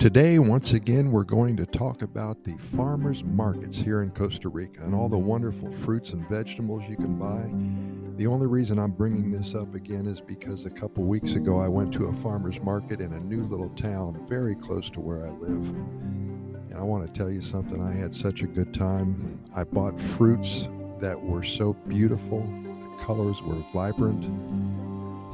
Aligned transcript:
Today, 0.00 0.38
once 0.38 0.72
again, 0.72 1.12
we're 1.12 1.24
going 1.24 1.58
to 1.58 1.66
talk 1.66 2.00
about 2.00 2.42
the 2.42 2.56
farmers 2.74 3.22
markets 3.22 3.76
here 3.76 4.02
in 4.02 4.10
Costa 4.12 4.48
Rica 4.48 4.82
and 4.82 4.94
all 4.94 5.10
the 5.10 5.18
wonderful 5.18 5.70
fruits 5.70 6.14
and 6.14 6.26
vegetables 6.26 6.84
you 6.88 6.96
can 6.96 7.18
buy. 7.18 8.16
The 8.16 8.26
only 8.26 8.46
reason 8.46 8.78
I'm 8.78 8.92
bringing 8.92 9.30
this 9.30 9.54
up 9.54 9.74
again 9.74 10.06
is 10.06 10.22
because 10.22 10.64
a 10.64 10.70
couple 10.70 11.04
weeks 11.04 11.34
ago 11.34 11.58
I 11.58 11.68
went 11.68 11.92
to 11.92 12.06
a 12.06 12.14
farmers 12.14 12.58
market 12.62 13.02
in 13.02 13.12
a 13.12 13.20
new 13.20 13.44
little 13.44 13.68
town 13.76 14.24
very 14.26 14.54
close 14.54 14.88
to 14.92 15.00
where 15.00 15.22
I 15.22 15.28
live. 15.32 15.68
And 15.68 16.74
I 16.78 16.82
want 16.82 17.04
to 17.04 17.12
tell 17.12 17.30
you 17.30 17.42
something, 17.42 17.82
I 17.82 17.92
had 17.92 18.14
such 18.14 18.40
a 18.40 18.46
good 18.46 18.72
time. 18.72 19.38
I 19.54 19.64
bought 19.64 20.00
fruits 20.00 20.66
that 21.00 21.22
were 21.22 21.44
so 21.44 21.74
beautiful, 21.74 22.40
the 22.80 23.04
colors 23.04 23.42
were 23.42 23.62
vibrant, 23.74 24.24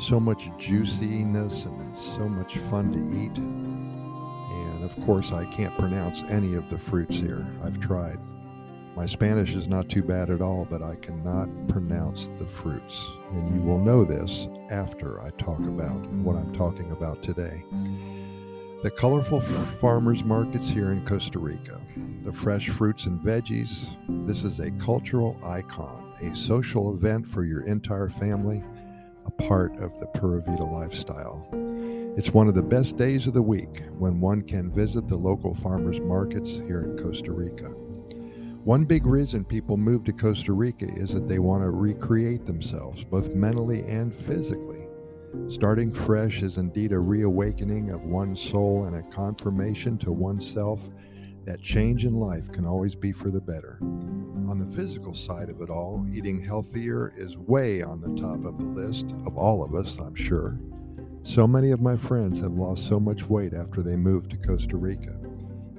so 0.00 0.20
much 0.20 0.50
juiciness, 0.56 1.64
and 1.64 1.98
so 1.98 2.28
much 2.28 2.58
fun 2.58 2.92
to 2.92 3.24
eat. 3.24 3.71
And 4.82 4.90
of 4.90 5.06
course, 5.06 5.30
I 5.30 5.44
can't 5.44 5.78
pronounce 5.78 6.24
any 6.24 6.54
of 6.54 6.68
the 6.68 6.76
fruits 6.76 7.16
here. 7.16 7.46
I've 7.62 7.78
tried. 7.78 8.18
My 8.96 9.06
Spanish 9.06 9.54
is 9.54 9.68
not 9.68 9.88
too 9.88 10.02
bad 10.02 10.28
at 10.28 10.42
all, 10.42 10.66
but 10.68 10.82
I 10.82 10.96
cannot 10.96 11.46
pronounce 11.68 12.28
the 12.40 12.46
fruits. 12.46 13.00
And 13.30 13.54
you 13.54 13.62
will 13.62 13.78
know 13.78 14.04
this 14.04 14.48
after 14.70 15.20
I 15.20 15.30
talk 15.38 15.60
about 15.60 16.04
what 16.24 16.34
I'm 16.34 16.52
talking 16.52 16.90
about 16.90 17.22
today. 17.22 17.64
The 18.82 18.90
colorful 18.90 19.40
farmers 19.80 20.24
markets 20.24 20.68
here 20.68 20.90
in 20.90 21.06
Costa 21.06 21.38
Rica, 21.38 21.80
the 22.24 22.32
fresh 22.32 22.68
fruits 22.68 23.06
and 23.06 23.20
veggies. 23.20 23.86
This 24.26 24.42
is 24.42 24.58
a 24.58 24.72
cultural 24.72 25.38
icon, 25.44 26.12
a 26.20 26.34
social 26.34 26.92
event 26.92 27.28
for 27.28 27.44
your 27.44 27.62
entire 27.66 28.10
family, 28.10 28.64
a 29.26 29.30
part 29.30 29.76
of 29.76 30.00
the 30.00 30.06
Pura 30.06 30.40
Vida 30.40 30.64
lifestyle. 30.64 31.61
It's 32.14 32.34
one 32.34 32.46
of 32.46 32.54
the 32.54 32.62
best 32.62 32.98
days 32.98 33.26
of 33.26 33.32
the 33.32 33.40
week 33.40 33.80
when 33.98 34.20
one 34.20 34.42
can 34.42 34.70
visit 34.70 35.08
the 35.08 35.16
local 35.16 35.54
farmers 35.54 35.98
markets 35.98 36.50
here 36.50 36.82
in 36.82 36.98
Costa 37.02 37.32
Rica. 37.32 37.70
One 38.64 38.84
big 38.84 39.06
reason 39.06 39.46
people 39.46 39.78
move 39.78 40.04
to 40.04 40.12
Costa 40.12 40.52
Rica 40.52 40.84
is 40.94 41.14
that 41.14 41.26
they 41.26 41.38
want 41.38 41.62
to 41.62 41.70
recreate 41.70 42.44
themselves, 42.44 43.02
both 43.02 43.34
mentally 43.34 43.80
and 43.88 44.14
physically. 44.14 44.86
Starting 45.48 45.90
fresh 45.90 46.42
is 46.42 46.58
indeed 46.58 46.92
a 46.92 46.98
reawakening 46.98 47.90
of 47.90 48.02
one's 48.02 48.42
soul 48.42 48.84
and 48.84 48.96
a 48.96 49.10
confirmation 49.10 49.96
to 49.96 50.12
oneself 50.12 50.80
that 51.46 51.62
change 51.62 52.04
in 52.04 52.12
life 52.12 52.52
can 52.52 52.66
always 52.66 52.94
be 52.94 53.10
for 53.12 53.30
the 53.30 53.40
better. 53.40 53.78
On 53.80 54.58
the 54.58 54.76
physical 54.76 55.14
side 55.14 55.48
of 55.48 55.62
it 55.62 55.70
all, 55.70 56.06
eating 56.12 56.44
healthier 56.44 57.14
is 57.16 57.38
way 57.38 57.80
on 57.82 58.02
the 58.02 58.20
top 58.20 58.44
of 58.44 58.58
the 58.58 58.66
list 58.66 59.06
of 59.24 59.38
all 59.38 59.64
of 59.64 59.74
us, 59.74 59.96
I'm 59.96 60.14
sure. 60.14 60.58
So 61.24 61.46
many 61.46 61.70
of 61.70 61.80
my 61.80 61.96
friends 61.96 62.40
have 62.40 62.54
lost 62.54 62.88
so 62.88 62.98
much 62.98 63.28
weight 63.28 63.54
after 63.54 63.80
they 63.80 63.94
moved 63.94 64.32
to 64.32 64.36
Costa 64.36 64.76
Rica. 64.76 65.20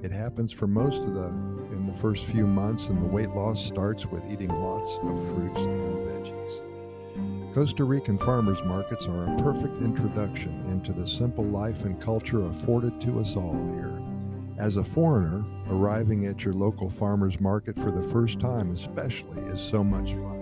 It 0.02 0.10
happens 0.10 0.52
for 0.52 0.66
most 0.66 1.02
of 1.02 1.12
the 1.12 1.26
in 1.26 1.86
the 1.86 1.92
first 2.00 2.24
few 2.24 2.46
months, 2.46 2.88
and 2.88 3.02
the 3.02 3.06
weight 3.06 3.28
loss 3.28 3.62
starts 3.62 4.06
with 4.06 4.24
eating 4.30 4.48
lots 4.48 4.96
of 5.02 5.34
fruits 5.34 5.60
and 5.60 5.96
veggies. 6.08 7.54
Costa 7.54 7.84
Rican 7.84 8.16
farmers 8.16 8.62
markets 8.64 9.06
are 9.06 9.24
a 9.24 9.42
perfect 9.42 9.82
introduction 9.82 10.64
into 10.70 10.94
the 10.94 11.06
simple 11.06 11.44
life 11.44 11.84
and 11.84 12.00
culture 12.00 12.46
afforded 12.46 12.98
to 13.02 13.20
us 13.20 13.36
all 13.36 13.62
here. 13.74 14.00
As 14.56 14.76
a 14.76 14.84
foreigner, 14.84 15.44
arriving 15.68 16.26
at 16.26 16.42
your 16.42 16.54
local 16.54 16.88
farmers 16.88 17.38
market 17.38 17.76
for 17.76 17.90
the 17.90 18.08
first 18.08 18.40
time, 18.40 18.70
especially, 18.70 19.42
is 19.42 19.60
so 19.60 19.84
much 19.84 20.12
fun. 20.12 20.40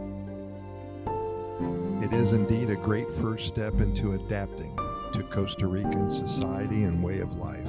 It 2.03 2.12
is 2.12 2.33
indeed 2.33 2.70
a 2.70 2.77
great 2.77 3.11
first 3.14 3.48
step 3.48 3.80
into 3.80 4.12
adapting 4.12 4.78
to 5.12 5.22
Costa 5.24 5.66
Rican 5.66 6.10
society 6.10 6.84
and 6.84 7.02
way 7.02 7.20
of 7.20 7.36
life. 7.36 7.68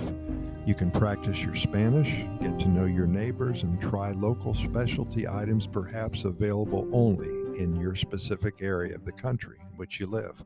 You 0.66 0.76
can 0.76 0.92
practice 0.92 1.42
your 1.44 1.56
Spanish, 1.56 2.24
get 2.40 2.58
to 2.60 2.70
know 2.70 2.86
your 2.86 3.06
neighbors, 3.06 3.64
and 3.64 3.82
try 3.82 4.12
local 4.12 4.56
specialty 4.56 5.28
items 5.28 5.68
perhaps 5.68 6.24
available 6.24 6.88
only 6.94 7.28
in 7.62 7.76
your 7.80 7.96
specific 7.96 8.62
area 8.62 8.96
of 8.96 9.04
the 9.04 9.12
country 9.12 9.58
in 9.60 9.78
which 9.78 10.00
you 10.00 10.08
live. 10.08 10.42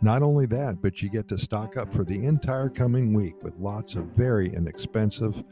Not 0.00 0.22
only 0.22 0.46
that, 0.46 0.80
but 0.80 1.02
you 1.02 1.08
get 1.08 1.28
to 1.28 1.38
stock 1.38 1.76
up 1.76 1.92
for 1.92 2.04
the 2.04 2.24
entire 2.24 2.68
coming 2.68 3.14
week 3.14 3.42
with 3.42 3.58
lots 3.58 3.94
of 3.94 4.04
very 4.16 4.52
inexpensive, 4.52 5.42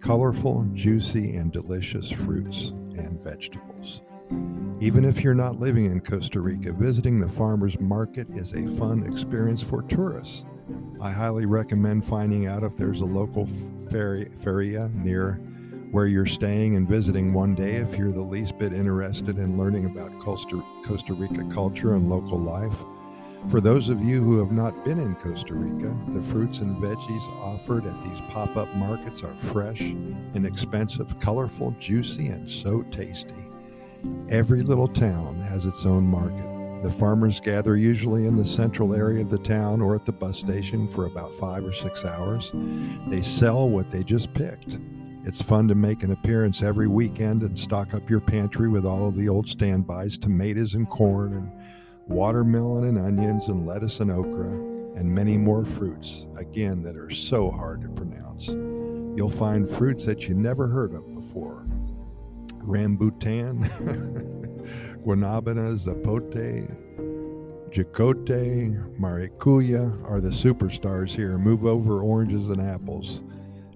colorful, 0.00 0.66
juicy, 0.74 1.36
and 1.36 1.52
delicious 1.52 2.10
fruits 2.10 2.70
and 2.96 3.20
vegetables. 3.22 4.02
Even 4.82 5.04
if 5.04 5.22
you're 5.22 5.32
not 5.32 5.60
living 5.60 5.84
in 5.84 6.00
Costa 6.00 6.40
Rica, 6.40 6.72
visiting 6.72 7.20
the 7.20 7.28
farmer's 7.28 7.78
market 7.78 8.28
is 8.30 8.52
a 8.52 8.66
fun 8.76 9.06
experience 9.06 9.62
for 9.62 9.82
tourists. 9.82 10.44
I 11.00 11.12
highly 11.12 11.46
recommend 11.46 12.04
finding 12.04 12.48
out 12.48 12.64
if 12.64 12.76
there's 12.76 13.00
a 13.00 13.04
local 13.04 13.48
feria, 13.88 14.28
feria 14.42 14.90
near 14.92 15.34
where 15.92 16.08
you're 16.08 16.26
staying 16.26 16.74
and 16.74 16.88
visiting 16.88 17.32
one 17.32 17.54
day 17.54 17.76
if 17.76 17.96
you're 17.96 18.10
the 18.10 18.20
least 18.20 18.58
bit 18.58 18.72
interested 18.72 19.38
in 19.38 19.56
learning 19.56 19.84
about 19.84 20.18
Costa, 20.18 20.60
Costa 20.84 21.14
Rica 21.14 21.44
culture 21.44 21.94
and 21.94 22.10
local 22.10 22.40
life. 22.40 22.76
For 23.50 23.60
those 23.60 23.88
of 23.88 24.02
you 24.02 24.20
who 24.20 24.40
have 24.40 24.50
not 24.50 24.84
been 24.84 24.98
in 24.98 25.14
Costa 25.14 25.54
Rica, 25.54 25.96
the 26.08 26.22
fruits 26.32 26.58
and 26.58 26.76
veggies 26.82 27.32
offered 27.34 27.86
at 27.86 28.02
these 28.02 28.20
pop 28.22 28.56
up 28.56 28.74
markets 28.74 29.22
are 29.22 29.36
fresh, 29.52 29.94
inexpensive, 30.34 31.20
colorful, 31.20 31.72
juicy, 31.78 32.26
and 32.26 32.50
so 32.50 32.82
tasty. 32.90 33.51
Every 34.28 34.62
little 34.62 34.88
town 34.88 35.38
has 35.40 35.66
its 35.66 35.84
own 35.84 36.04
market. 36.04 36.82
The 36.82 36.90
farmers 36.90 37.38
gather 37.38 37.76
usually 37.76 38.26
in 38.26 38.36
the 38.36 38.44
central 38.44 38.94
area 38.94 39.20
of 39.22 39.30
the 39.30 39.38
town 39.38 39.80
or 39.80 39.94
at 39.94 40.04
the 40.04 40.12
bus 40.12 40.38
station 40.38 40.88
for 40.88 41.06
about 41.06 41.34
five 41.36 41.64
or 41.64 41.72
six 41.72 42.04
hours. 42.04 42.50
They 43.08 43.22
sell 43.22 43.68
what 43.68 43.90
they 43.90 44.02
just 44.02 44.34
picked. 44.34 44.78
It's 45.24 45.40
fun 45.40 45.68
to 45.68 45.76
make 45.76 46.02
an 46.02 46.10
appearance 46.10 46.62
every 46.62 46.88
weekend 46.88 47.42
and 47.42 47.56
stock 47.56 47.94
up 47.94 48.10
your 48.10 48.20
pantry 48.20 48.68
with 48.68 48.84
all 48.84 49.06
of 49.06 49.16
the 49.16 49.28
old 49.28 49.48
standbys 49.48 50.18
tomatoes 50.18 50.74
and 50.74 50.88
corn 50.90 51.34
and 51.34 51.52
watermelon 52.08 52.88
and 52.88 52.98
onions 52.98 53.46
and 53.46 53.64
lettuce 53.64 54.00
and 54.00 54.10
okra 54.10 54.48
and 54.96 55.08
many 55.08 55.36
more 55.36 55.64
fruits, 55.64 56.26
again, 56.36 56.82
that 56.82 56.96
are 56.96 57.10
so 57.10 57.50
hard 57.50 57.80
to 57.82 57.88
pronounce. 57.88 58.48
You'll 59.16 59.30
find 59.30 59.68
fruits 59.68 60.04
that 60.06 60.26
you 60.28 60.34
never 60.34 60.66
heard 60.66 60.94
of 60.94 61.14
before 61.14 61.64
rambutan, 62.66 63.68
guanabana, 65.04 65.78
zapote, 65.78 66.68
jacote, 67.70 68.98
maracuya 69.00 70.02
are 70.08 70.20
the 70.20 70.28
superstars 70.28 71.10
here. 71.10 71.38
Move 71.38 71.64
over 71.64 72.02
oranges 72.02 72.48
and 72.50 72.60
apples. 72.60 73.22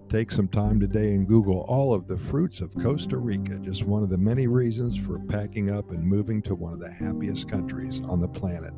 Take 0.09 0.31
some 0.31 0.47
time 0.47 0.79
today 0.79 1.15
and 1.15 1.27
Google 1.27 1.65
all 1.69 1.93
of 1.93 2.07
the 2.07 2.17
fruits 2.17 2.61
of 2.61 2.73
Costa 2.77 3.17
Rica, 3.17 3.59
just 3.59 3.83
one 3.83 4.05
of 4.05 4.09
the 4.09 4.17
many 4.17 4.47
reasons 4.47 4.97
for 4.97 5.19
packing 5.19 5.69
up 5.69 5.91
and 5.91 6.07
moving 6.07 6.41
to 6.43 6.55
one 6.55 6.73
of 6.73 6.79
the 6.79 6.93
happiest 6.93 7.49
countries 7.49 8.01
on 8.05 8.21
the 8.21 8.29
planet. 8.29 8.73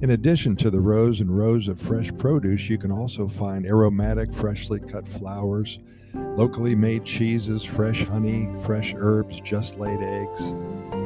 In 0.00 0.10
addition 0.10 0.54
to 0.56 0.70
the 0.70 0.80
rows 0.80 1.20
and 1.20 1.36
rows 1.36 1.66
of 1.66 1.80
fresh 1.80 2.10
produce, 2.18 2.68
you 2.68 2.78
can 2.78 2.92
also 2.92 3.26
find 3.26 3.66
aromatic, 3.66 4.32
freshly 4.32 4.78
cut 4.78 5.08
flowers, 5.08 5.80
locally 6.14 6.74
made 6.74 7.04
cheeses, 7.04 7.64
fresh 7.64 8.04
honey, 8.04 8.48
fresh 8.62 8.94
herbs, 8.96 9.40
just 9.40 9.78
laid 9.78 10.00
eggs, 10.00 10.40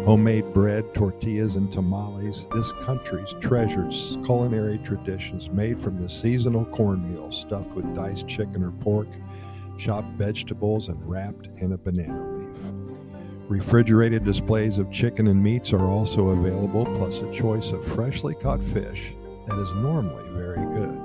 homemade 0.04 0.52
bread, 0.52 0.92
tortillas, 0.94 1.56
and 1.56 1.72
tamales. 1.72 2.46
This 2.54 2.72
country's 2.74 3.34
treasured 3.40 3.90
culinary 4.24 4.78
traditions 4.78 5.48
made 5.50 5.78
from 5.78 6.00
the 6.00 6.08
seasonal 6.08 6.64
cornmeal 6.66 7.32
stuffed 7.32 7.70
with 7.70 7.94
diced 7.94 8.28
chicken 8.28 8.62
or 8.62 8.70
pork, 8.70 9.08
chopped 9.78 10.12
vegetables, 10.16 10.88
and 10.88 11.08
wrapped 11.08 11.46
in 11.60 11.72
a 11.72 11.78
banana 11.78 12.30
leaf. 12.32 12.56
Refrigerated 13.48 14.24
displays 14.24 14.78
of 14.78 14.90
chicken 14.90 15.26
and 15.26 15.42
meats 15.42 15.72
are 15.72 15.86
also 15.86 16.28
available, 16.28 16.86
plus 16.96 17.20
a 17.20 17.30
choice 17.32 17.72
of 17.72 17.84
freshly 17.86 18.34
caught 18.34 18.62
fish 18.62 19.12
that 19.46 19.58
is 19.58 19.70
normally 19.74 20.24
very 20.30 20.64
good. 20.74 21.03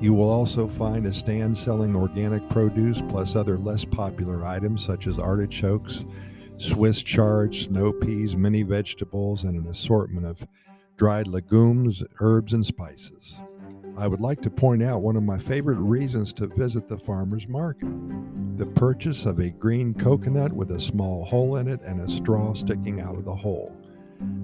You 0.00 0.14
will 0.14 0.30
also 0.30 0.68
find 0.68 1.06
a 1.06 1.12
stand 1.12 1.58
selling 1.58 1.96
organic 1.96 2.48
produce 2.50 3.02
plus 3.08 3.34
other 3.34 3.58
less 3.58 3.84
popular 3.84 4.44
items 4.44 4.84
such 4.84 5.06
as 5.06 5.18
artichokes, 5.18 6.06
Swiss 6.56 7.02
chard, 7.02 7.54
snow 7.54 7.92
peas, 7.92 8.36
mini 8.36 8.62
vegetables, 8.62 9.44
and 9.44 9.58
an 9.58 9.70
assortment 9.70 10.26
of 10.26 10.46
dried 10.96 11.26
legumes, 11.26 12.02
herbs, 12.20 12.52
and 12.52 12.64
spices. 12.64 13.40
I 13.96 14.06
would 14.06 14.20
like 14.20 14.40
to 14.42 14.50
point 14.50 14.82
out 14.82 15.02
one 15.02 15.16
of 15.16 15.24
my 15.24 15.38
favorite 15.38 15.78
reasons 15.78 16.32
to 16.34 16.46
visit 16.46 16.88
the 16.88 16.98
farmer's 16.98 17.48
market 17.48 17.88
the 18.58 18.66
purchase 18.66 19.24
of 19.24 19.38
a 19.38 19.50
green 19.50 19.94
coconut 19.94 20.52
with 20.52 20.72
a 20.72 20.80
small 20.80 21.24
hole 21.24 21.56
in 21.56 21.68
it 21.68 21.80
and 21.82 22.00
a 22.00 22.10
straw 22.10 22.52
sticking 22.52 23.00
out 23.00 23.14
of 23.14 23.24
the 23.24 23.34
hole. 23.34 23.76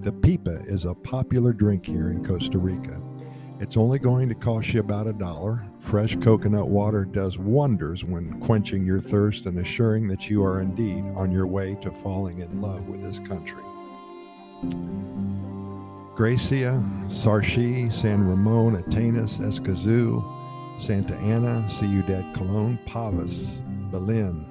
The 0.02 0.12
pipa 0.12 0.62
is 0.68 0.84
a 0.84 0.94
popular 0.94 1.52
drink 1.52 1.84
here 1.84 2.10
in 2.10 2.24
Costa 2.24 2.58
Rica. 2.58 3.02
It's 3.60 3.76
only 3.76 4.00
going 4.00 4.28
to 4.28 4.34
cost 4.34 4.74
you 4.74 4.80
about 4.80 5.06
a 5.06 5.12
dollar. 5.12 5.64
Fresh 5.78 6.16
coconut 6.16 6.68
water 6.68 7.04
does 7.04 7.38
wonders 7.38 8.04
when 8.04 8.40
quenching 8.40 8.84
your 8.84 8.98
thirst 8.98 9.46
and 9.46 9.58
assuring 9.58 10.08
that 10.08 10.28
you 10.28 10.44
are 10.44 10.60
indeed 10.60 11.04
on 11.14 11.30
your 11.30 11.46
way 11.46 11.76
to 11.82 11.92
falling 12.02 12.40
in 12.40 12.60
love 12.60 12.88
with 12.88 13.00
this 13.00 13.20
country. 13.20 13.62
Grecia, 16.16 16.82
Sarchi, 17.06 17.92
San 17.92 18.26
Ramon, 18.26 18.82
Atenas, 18.82 19.38
Escazú, 19.38 20.22
Santa 20.80 21.14
Ana, 21.16 21.68
Ciudad 21.68 22.34
Colon, 22.34 22.78
Pavas, 22.86 23.62
Belen, 23.92 24.50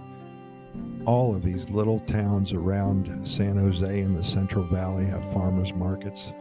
all 1.05 1.35
of 1.35 1.43
these 1.43 1.69
little 1.69 1.99
towns 2.01 2.53
around 2.53 3.27
San 3.27 3.57
Jose 3.57 3.99
in 3.99 4.13
the 4.13 4.23
Central 4.23 4.63
Valley 4.65 5.05
have 5.05 5.33
farmers 5.33 5.73
markets. 5.73 6.31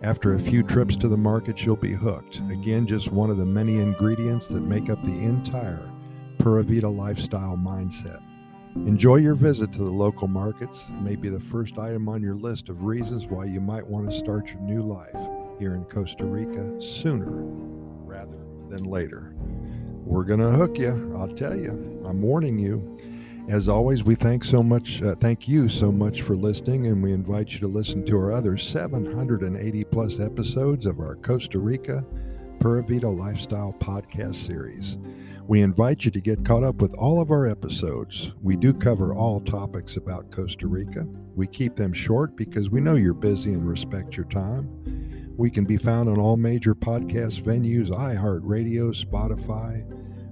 After 0.00 0.34
a 0.34 0.38
few 0.38 0.62
trips 0.62 0.96
to 0.98 1.08
the 1.08 1.16
market, 1.16 1.64
you'll 1.64 1.74
be 1.74 1.92
hooked. 1.92 2.40
Again, 2.50 2.86
just 2.86 3.10
one 3.10 3.30
of 3.30 3.36
the 3.36 3.44
many 3.44 3.80
ingredients 3.80 4.46
that 4.48 4.60
make 4.60 4.90
up 4.90 5.02
the 5.02 5.10
entire 5.10 5.90
Pura 6.38 6.62
Vida 6.62 6.88
lifestyle 6.88 7.56
mindset. 7.56 8.22
Enjoy 8.76 9.16
your 9.16 9.34
visit 9.34 9.72
to 9.72 9.78
the 9.78 9.90
local 9.90 10.28
markets. 10.28 10.84
It 10.88 11.02
may 11.02 11.16
be 11.16 11.28
the 11.28 11.40
first 11.40 11.78
item 11.78 12.08
on 12.08 12.22
your 12.22 12.36
list 12.36 12.68
of 12.68 12.84
reasons 12.84 13.26
why 13.26 13.46
you 13.46 13.60
might 13.60 13.84
want 13.84 14.08
to 14.08 14.16
start 14.16 14.52
your 14.52 14.60
new 14.60 14.82
life 14.82 15.18
here 15.58 15.74
in 15.74 15.84
Costa 15.84 16.24
Rica 16.24 16.80
sooner 16.80 17.32
rather 17.32 18.38
than 18.70 18.84
later. 18.84 19.34
We're 20.04 20.22
going 20.22 20.38
to 20.38 20.50
hook 20.50 20.78
you, 20.78 21.12
I'll 21.16 21.34
tell 21.34 21.56
you. 21.56 22.00
I'm 22.06 22.22
warning 22.22 22.56
you. 22.56 22.98
As 23.48 23.66
always, 23.66 24.04
we 24.04 24.14
thank 24.14 24.44
so 24.44 24.62
much, 24.62 25.00
uh, 25.00 25.14
thank 25.22 25.48
you 25.48 25.70
so 25.70 25.90
much 25.90 26.20
for 26.20 26.36
listening, 26.36 26.86
and 26.86 27.02
we 27.02 27.12
invite 27.14 27.54
you 27.54 27.60
to 27.60 27.66
listen 27.66 28.04
to 28.04 28.16
our 28.18 28.30
other 28.30 28.58
780 28.58 29.84
plus 29.84 30.20
episodes 30.20 30.84
of 30.84 31.00
our 31.00 31.16
Costa 31.16 31.58
Rica 31.58 32.04
Pura 32.60 32.82
Vida 32.82 33.08
Lifestyle 33.08 33.74
podcast 33.80 34.34
series. 34.34 34.98
We 35.46 35.62
invite 35.62 36.04
you 36.04 36.10
to 36.10 36.20
get 36.20 36.44
caught 36.44 36.62
up 36.62 36.82
with 36.82 36.92
all 36.96 37.22
of 37.22 37.30
our 37.30 37.46
episodes. 37.46 38.32
We 38.42 38.54
do 38.54 38.74
cover 38.74 39.14
all 39.14 39.40
topics 39.40 39.96
about 39.96 40.30
Costa 40.30 40.66
Rica. 40.66 41.06
We 41.34 41.46
keep 41.46 41.74
them 41.74 41.94
short 41.94 42.36
because 42.36 42.68
we 42.68 42.82
know 42.82 42.96
you're 42.96 43.14
busy 43.14 43.54
and 43.54 43.66
respect 43.66 44.14
your 44.14 44.26
time. 44.26 45.32
We 45.38 45.48
can 45.48 45.64
be 45.64 45.78
found 45.78 46.10
on 46.10 46.20
all 46.20 46.36
major 46.36 46.74
podcast 46.74 47.40
venues 47.40 47.88
iHeartRadio, 47.88 48.92
Spotify, 48.92 49.86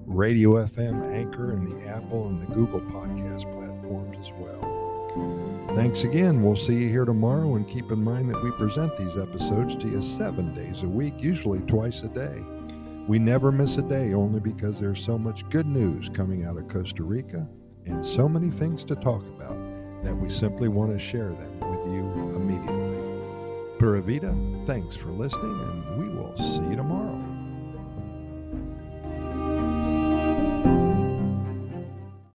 Radio 0.06 0.50
FM, 0.64 1.12
Anchor, 1.12 1.50
and 1.50 1.66
the 1.66 1.88
Apple 1.88 2.28
and 2.28 2.40
the 2.40 2.46
Google 2.54 2.80
podcast 2.80 3.42
platforms 3.52 4.16
as 4.20 4.32
well. 4.38 5.74
Thanks 5.74 6.04
again. 6.04 6.42
We'll 6.42 6.56
see 6.56 6.74
you 6.74 6.88
here 6.88 7.04
tomorrow, 7.04 7.56
and 7.56 7.68
keep 7.68 7.90
in 7.90 8.02
mind 8.02 8.30
that 8.30 8.42
we 8.42 8.52
present 8.52 8.96
these 8.96 9.18
episodes 9.18 9.74
to 9.76 9.88
you 9.88 10.02
seven 10.02 10.54
days 10.54 10.82
a 10.82 10.88
week, 10.88 11.14
usually 11.18 11.60
twice 11.62 12.02
a 12.04 12.08
day. 12.08 12.40
We 13.08 13.18
never 13.18 13.50
miss 13.50 13.78
a 13.78 13.82
day 13.82 14.14
only 14.14 14.38
because 14.38 14.78
there's 14.78 15.04
so 15.04 15.18
much 15.18 15.48
good 15.50 15.66
news 15.66 16.08
coming 16.14 16.44
out 16.44 16.56
of 16.56 16.68
Costa 16.68 17.02
Rica 17.02 17.48
and 17.84 18.04
so 18.04 18.28
many 18.28 18.50
things 18.50 18.84
to 18.84 18.94
talk 18.96 19.22
about 19.26 19.56
that 20.04 20.14
we 20.14 20.30
simply 20.30 20.68
want 20.68 20.92
to 20.92 20.98
share 20.98 21.32
them 21.32 21.58
with 21.60 21.84
you 21.86 22.04
immediately. 22.36 22.96
Pura 23.78 24.00
Vida, 24.00 24.34
thanks 24.66 24.94
for 24.94 25.10
listening, 25.10 25.60
and 25.60 25.98
we 25.98 26.08
will 26.08 26.36
see 26.38 26.70
you 26.70 26.76
tomorrow. 26.76 27.15